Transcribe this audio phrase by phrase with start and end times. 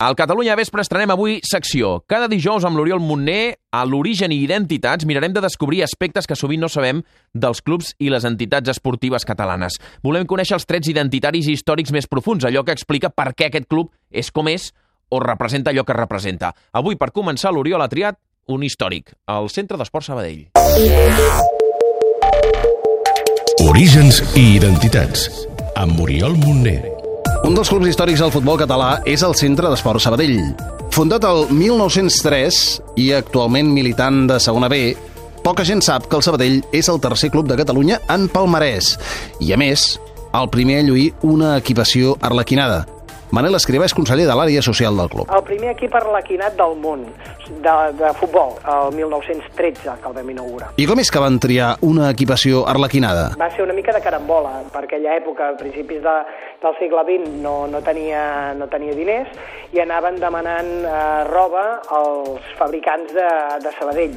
[0.00, 2.04] Al Catalunya Vespre estrenem avui secció.
[2.06, 6.62] Cada dijous amb l'Oriol Montner, a l'origen i identitats, mirarem de descobrir aspectes que sovint
[6.62, 7.00] no sabem
[7.34, 9.80] dels clubs i les entitats esportives catalanes.
[10.06, 13.66] Volem conèixer els trets identitaris i històrics més profuns, allò que explica per què aquest
[13.66, 14.70] club és com és
[15.10, 16.52] o representa allò que representa.
[16.78, 18.20] Avui, per començar, l'Oriol ha triat
[18.54, 20.46] un històric, el Centre d'Esport Sabadell.
[23.66, 25.26] Orígens i identitats,
[25.74, 26.97] amb Oriol Montner.
[27.46, 30.40] Un dels clubs històrics del futbol català és el Centre d'Esport Sabadell.
[30.94, 32.58] Fundat el 1903
[33.00, 34.92] i actualment militant de segona B,
[35.44, 38.96] poca gent sap que el Sabadell és el tercer club de Catalunya en palmarès
[39.38, 39.94] i, a més,
[40.34, 42.84] el primer a lluir una equipació arlequinada.
[43.28, 45.28] Manel Escrivà és conseller de l'àrea social del club.
[45.28, 50.70] El primer equip arlequinat del món de, de futbol, el 1913, que el vam inaugurar.
[50.80, 53.34] I com és que van triar una equipació arlequinada?
[53.40, 54.62] Va ser una mica de carambola.
[54.72, 56.16] Per aquella època, a principis de,
[56.62, 59.30] del segle XX, no, no, tenia, no tenia diners
[59.74, 63.28] i anaven demanant eh, roba als fabricants de,
[63.62, 64.14] de Sabadell.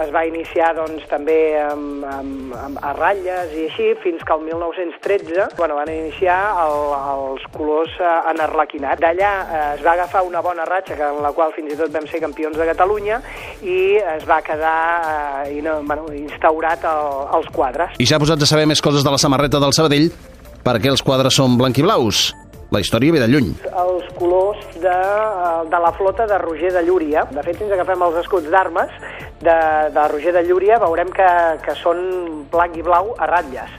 [0.00, 4.46] Es va iniciar doncs, també amb, amb, amb, a ratlles i així, fins que el
[4.48, 6.78] 1913 bueno, van iniciar el,
[7.12, 9.02] els colors eh, en arlequinat.
[9.04, 12.08] D'allà eh, es va agafar una bona ratxa, en la qual fins i tot vam
[12.10, 13.20] ser campions de Catalunya,
[13.62, 13.80] i
[14.16, 14.78] es va quedar
[15.44, 18.00] eh, i no, bueno, instaurat el, els quadres.
[18.00, 20.10] I ja posats a saber més coses de la samarreta del Sabadell,
[20.66, 22.32] perquè els quadres són blanquiblaus.
[22.74, 23.52] La història ve de lluny.
[23.70, 24.94] Els colors de,
[25.70, 27.22] de la flota de Roger de Llúria.
[27.30, 28.90] De fet, si ens agafem els escuts d'armes
[29.46, 29.54] de,
[29.94, 31.28] de Roger de Llúria, veurem que,
[31.62, 32.00] que són
[32.50, 33.70] blanc i blau a ratlles.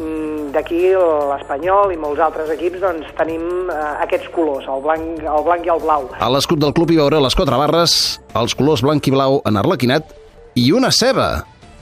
[0.00, 5.46] Mm, D'aquí l'Espanyol i molts altres equips doncs, tenim eh, aquests colors, el blanc, el
[5.46, 6.10] blanc i el blau.
[6.18, 7.96] A l'escut del club hi veure les quatre barres,
[8.34, 10.10] els colors blanc i blau en arlequinat
[10.58, 11.30] i una ceba.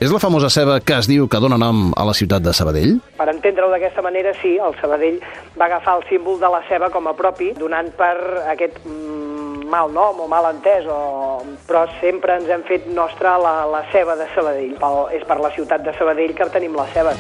[0.01, 2.95] És la famosa ceba que es diu que dona nom a la ciutat de Sabadell?
[3.19, 5.19] Per entendre-ho d'aquesta manera, sí, el Sabadell
[5.61, 8.15] va agafar el símbol de la ceba com a propi, donant per
[8.49, 11.43] aquest mm, mal nom o mal entès, o...
[11.69, 14.73] però sempre ens hem fet nostra la, la ceba de Sabadell.
[14.81, 17.13] Pel, és per la ciutat de Sabadell que tenim la ceba.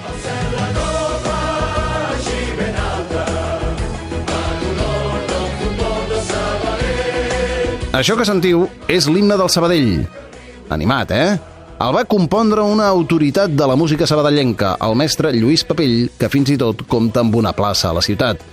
[8.00, 9.96] Això que sentiu és l'himne del Sabadell.
[10.72, 11.59] Animat, eh?
[11.80, 16.52] El va compondre una autoritat de la música sabadellenca, el mestre Lluís Papell, que fins
[16.52, 18.44] i tot compta amb una plaça a la ciutat.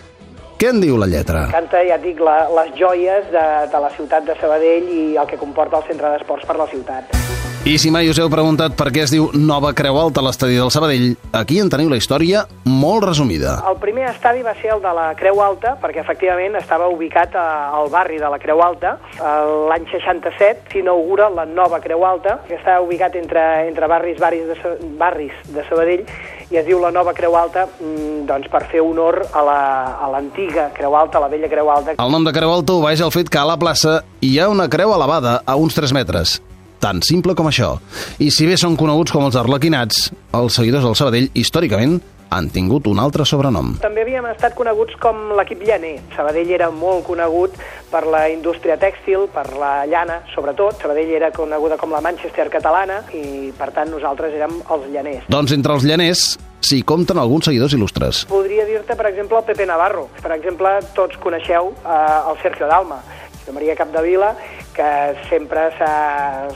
[0.56, 1.42] Què en diu la lletra?
[1.52, 5.44] Canta, ja dic, la, les joies de, de la ciutat de Sabadell i el que
[5.44, 7.27] comporta el centre d'esports per la ciutat.
[7.68, 10.56] I si mai us heu preguntat per què es diu Nova Creu Alta a l'estadi
[10.56, 13.58] del Sabadell, aquí en teniu la història molt resumida.
[13.68, 17.44] El primer estadi va ser el de la Creu Alta, perquè efectivament estava ubicat a,
[17.76, 18.94] al barri de la Creu Alta.
[19.20, 24.80] L'any 67 s'inaugura la nova Creu Alta, que està ubicat entre, entre barris, barris, de,
[25.04, 26.08] barris de Sabadell,
[26.48, 30.08] i es diu la nova Creu Alta mm, doncs per fer honor a la- a
[30.16, 31.98] l'antiga Creu Alta, a la vella Creu Alta.
[32.00, 34.70] El nom de Creu Alta obeeix al fet que a la plaça hi ha una
[34.72, 36.40] creu elevada a uns 3 metres.
[36.84, 37.74] Tan simple com això.
[38.22, 41.98] I si bé són coneguts com els arlequinats, els seguidors del Sabadell, històricament,
[42.30, 43.76] han tingut un altre sobrenom.
[43.82, 45.96] També havíem estat coneguts com l'equip llaner.
[46.16, 47.56] Sabadell era molt conegut
[47.92, 50.82] per la indústria tèxtil, per la llana, sobretot.
[50.82, 55.30] Sabadell era coneguda com la Manchester catalana i, per tant, nosaltres érem els llaners.
[55.32, 56.26] Doncs entre els llaners
[56.68, 58.26] s'hi compten alguns seguidors il·lustres.
[58.28, 60.08] Podria dir-te, per exemple, el Pepe Navarro.
[60.20, 63.00] Per exemple, tots coneixeu eh, el Sergio Dalma,
[63.48, 64.36] de Maria Capdevila,
[64.76, 64.90] que
[65.30, 66.48] sempre s'ha-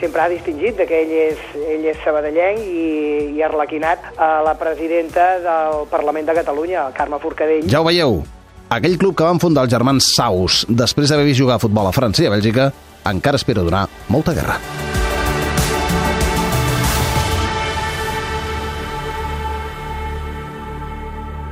[0.00, 1.38] sempre ha distingit de que ell és,
[1.68, 7.68] ell és sabadellenc i, i arlequinat a la presidenta del Parlament de Catalunya, Carme Forcadell.
[7.68, 8.22] Ja ho veieu,
[8.70, 11.92] aquell club que van fundar els germans Saus després d'haver vist jugar a futbol a
[11.96, 12.70] França i a Bèlgica
[13.08, 14.58] encara espera donar molta guerra.